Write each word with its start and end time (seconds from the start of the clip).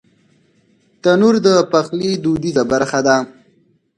تنور 1.01 1.35
د 1.45 1.47
پخلي 1.71 2.11
دودیزه 2.23 2.63
برخه 2.71 2.99
ده 3.07 3.17